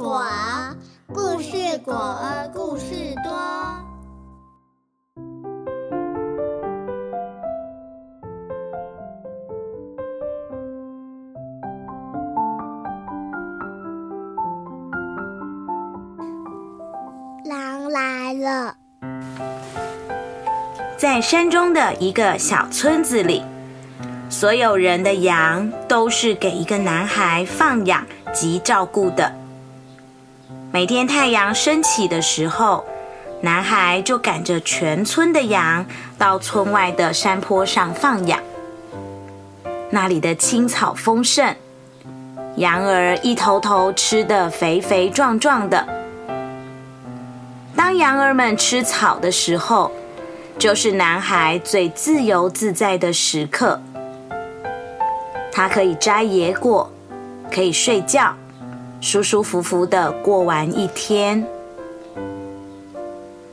[0.00, 0.24] 果，
[1.08, 2.18] 故事果
[2.54, 3.30] 故事多。
[17.44, 18.74] 狼来了，
[20.96, 23.42] 在山中的一个小村子里。
[24.30, 29.39] 所有人的羊都是给一个男孩放养及照顾的。
[30.72, 32.84] 每天太阳升起的时候，
[33.40, 35.84] 男孩就赶着全村的羊
[36.16, 38.38] 到村外的山坡上放养。
[39.90, 41.56] 那里的青草丰盛，
[42.54, 45.84] 羊儿一头头吃得肥肥壮壮的。
[47.74, 49.90] 当羊儿们吃草的时候，
[50.56, 53.80] 就是男孩最自由自在的时刻。
[55.50, 56.92] 他可以摘野果，
[57.52, 58.32] 可以睡觉，
[59.00, 61.46] 舒舒服服的过完一天。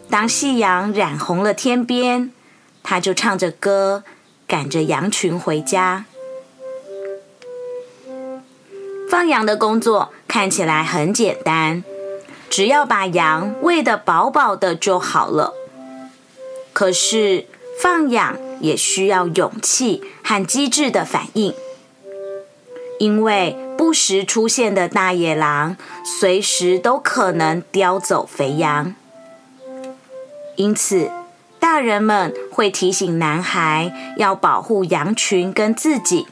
[0.10, 2.32] 当夕阳染红了天边，
[2.84, 4.04] 他就唱着歌，
[4.48, 6.06] 赶着羊群回家。
[9.10, 11.84] 放羊的工作看起来很简单，
[12.50, 15.54] 只要把羊喂得饱饱的就好了。
[16.74, 17.48] 可是
[17.82, 21.54] 放养也需要勇气和机智的反应。
[23.00, 28.96] 因为不时出现的大野狼，随时都可能叼走肥羊，
[30.56, 31.12] 因此
[31.60, 36.28] 大人们会提醒男孩要保护羊群跟自己。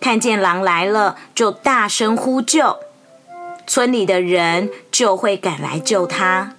[0.00, 2.78] 看见狼来了，就大声呼救，
[3.66, 6.54] 村里的人就会赶来救他。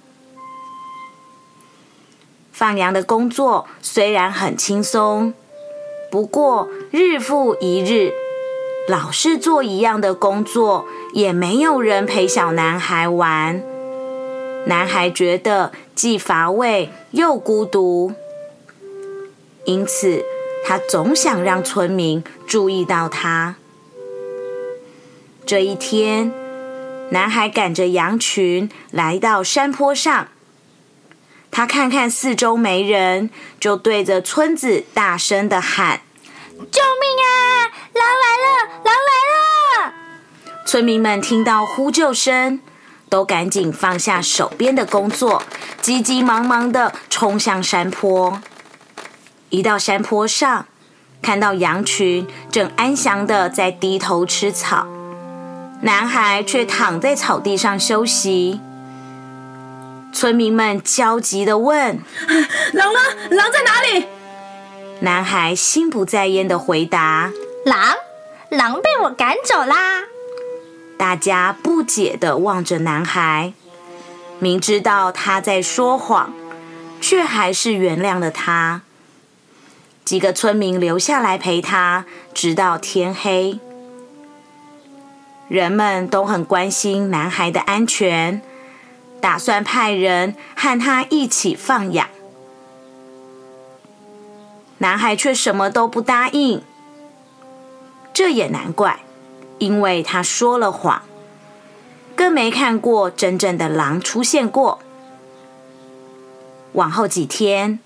[2.52, 5.34] 放羊的工作虽然很轻松，
[6.10, 8.12] 不过日复一日。
[8.88, 13.62] 老是做一样的工作，也没有人陪小男孩玩。
[14.66, 18.12] 男孩觉得既乏味又孤独，
[19.64, 20.24] 因此
[20.64, 23.56] 他总想让村民注意到他。
[25.44, 26.32] 这一天，
[27.10, 30.28] 男孩赶着羊群来到山坡上，
[31.50, 33.30] 他看看四周没人，
[33.60, 36.02] 就对着村子大声的喊
[36.70, 37.35] ：“救命啊！
[37.96, 38.46] 狼来了！”
[38.84, 39.10] 狼来
[39.88, 39.92] 了
[40.66, 42.60] 村民们听到呼救声，
[43.08, 45.42] 都赶紧放下手边的工作，
[45.80, 48.40] 急急忙忙的冲向山坡。
[49.50, 50.66] 一到山坡上，
[51.22, 54.86] 看到羊群正安详的在低头吃草，
[55.82, 58.60] 男孩却躺在草地上休息。
[60.12, 62.00] 村民们焦急的问
[62.72, 62.98] ：“狼呢？
[63.30, 64.06] 狼在哪里？”
[65.00, 67.30] 男孩心不在焉的回答
[67.66, 67.96] ：“狼，
[68.48, 70.04] 狼被我赶走啦。”
[70.96, 73.54] 大家不解的望着男孩，
[74.38, 76.32] 明知道他在说谎，
[77.00, 78.82] 却还是原谅了他。
[80.04, 83.58] 几个村民留下来陪他，直到天黑。
[85.48, 88.40] 人们都很关心男孩的安全，
[89.20, 92.06] 打算派人和他一起放养。
[94.78, 96.62] 男孩却什么都不答应，
[98.16, 99.00] 这也难怪。
[99.58, 101.02] 因为他说了谎，
[102.14, 104.78] 更没看过真正的狼出现过。
[106.72, 107.78] 往后几天，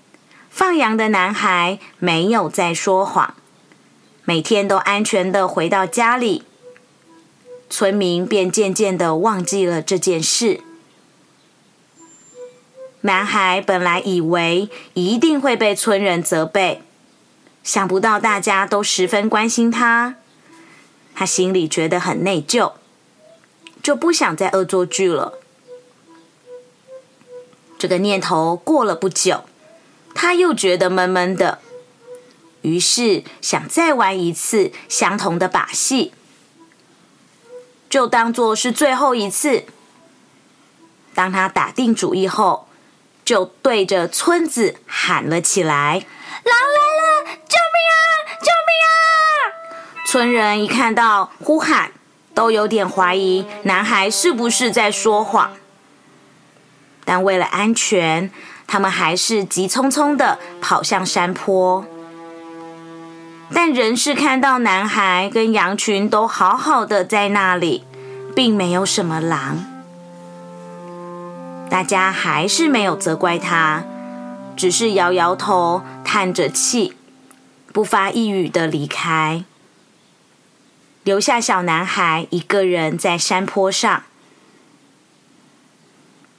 [0.49, 3.35] 放羊的男孩没有再说谎，
[4.23, 6.45] 每天都安全的回到家里。
[7.69, 10.61] 村民便渐渐的忘记了这件事。
[13.01, 16.81] 男孩本来以为一定会被村人责备，
[17.65, 20.15] 想不到大家都十分关心他。
[21.21, 22.73] 他心里觉得很内疚，
[23.83, 25.37] 就不想再恶作剧了。
[27.77, 29.43] 这个念头过了不久，
[30.15, 31.59] 他又觉得闷闷的，
[32.63, 36.11] 于是想再玩一次相同的把戏，
[37.87, 39.65] 就当做是最后一次。
[41.13, 42.67] 当他打定主意后，
[43.23, 46.03] 就对着村子喊了起来
[46.43, 48.01] ：“狼来了，救命啊，
[48.39, 49.20] 救命啊！”
[50.11, 51.91] 村人一看到呼喊，
[52.33, 55.51] 都有点怀疑男孩是不是在说谎。
[57.05, 58.29] 但为了安全，
[58.67, 61.85] 他们还是急匆匆的跑向山坡。
[63.53, 67.85] 但仍是看到男孩跟羊群都好好的在那里，
[68.35, 69.63] 并没有什么狼。
[71.69, 73.85] 大家还是没有责怪他，
[74.57, 76.97] 只是摇摇头，叹着气，
[77.71, 79.45] 不发一语的离开。
[81.03, 84.03] 留下小男孩一个人在山坡上，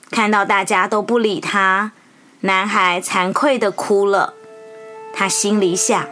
[0.08, 1.90] 看到大家都不理他，
[2.42, 4.34] 男孩惭愧的哭了。
[5.12, 6.06] 他心里想：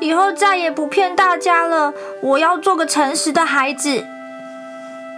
[0.00, 1.92] 以后再也不骗大家了，
[2.22, 4.06] 我要做个诚实的孩子。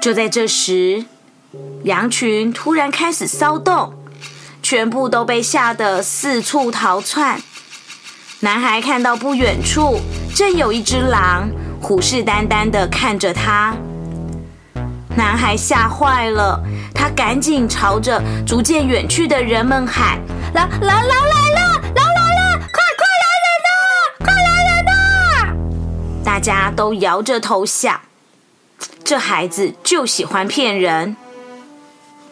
[0.02, 1.04] 就在这时，
[1.84, 3.94] 羊群突然开始骚动，
[4.60, 7.40] 全部都被吓得四处逃窜。
[8.40, 10.00] 男孩看到不远处
[10.34, 11.48] 正有一只狼，
[11.80, 13.74] 虎视眈眈的看着他。
[15.16, 16.62] 男孩吓坏了，
[16.94, 20.20] 他赶紧朝着逐渐远去的人们喊
[20.54, 21.80] ：“狼狼狼来了！
[21.94, 22.58] 狼来了！
[22.58, 24.24] 快快来人呐！
[24.24, 24.92] 快来人呐！”
[26.24, 28.00] 大家都摇着头想。
[29.02, 31.16] 这孩子就喜欢骗人，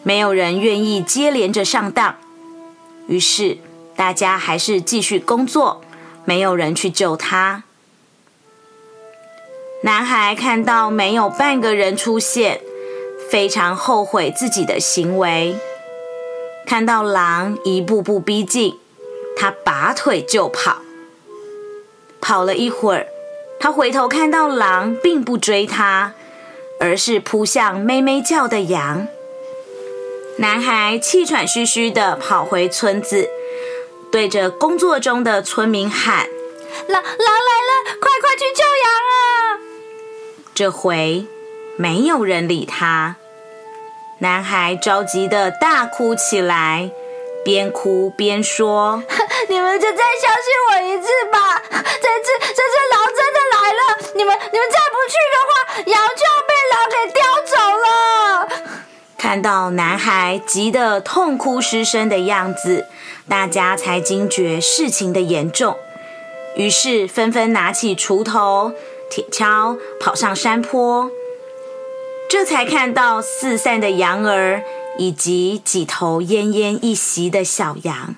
[0.01, 2.15] 没有人愿意接连着上当，
[3.07, 3.57] 于是
[3.97, 5.81] 大家还是继续工作，
[6.23, 7.63] 没有人去救他。
[9.81, 12.61] 男孩看到没有半个人出现，
[13.29, 15.55] 非常后悔自己的行为。
[16.65, 18.77] 看到狼一步步逼近，
[19.37, 20.81] 他拔腿就跑。
[22.19, 23.07] 跑了一会儿，
[23.59, 26.13] 他回头看到狼并不追他。
[26.81, 29.05] 而是扑向咩咩叫的羊。
[30.37, 33.27] 男孩气喘吁吁地跑回村子，
[34.09, 36.29] 对着工作中的村民喊
[36.87, 39.38] ：“狼狼来了，快快去救羊啊！”
[40.59, 41.25] 这回
[41.77, 43.15] 没有人理他。
[44.17, 46.91] 男孩着急的大哭起来，
[47.45, 49.01] 边哭边说：
[49.47, 51.61] “你们就再相信我一次吧！
[51.71, 55.49] 这次这次狼真的来了，你们你们再不去的话，
[55.85, 57.87] 羊就要被狼……”给叼走了。
[59.17, 62.85] 看到男孩急得痛哭失声的样子，
[63.29, 65.77] 大家才惊觉事情的严重，
[66.57, 68.73] 于是纷纷拿起锄头、
[69.09, 71.09] 铁锹，跑上山坡。
[72.29, 74.61] 这才看到四散的羊儿
[74.97, 78.15] 以及几头奄奄一息的小羊。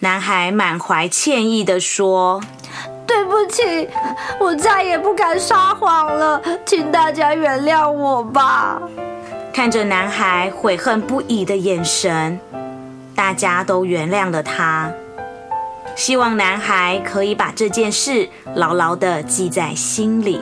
[0.00, 2.40] 男孩满怀歉意地说。
[3.06, 3.88] 对不起，
[4.38, 8.80] 我再也不敢撒谎了，请大家原谅我吧。
[9.52, 12.38] 看着男孩悔恨不已的眼神，
[13.16, 14.92] 大家都原谅了他。
[15.98, 20.40] 希望男孩可以把这件事牢牢的记在心里。